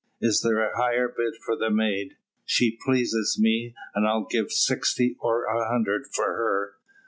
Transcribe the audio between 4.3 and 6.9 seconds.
sixty or an hundred for her.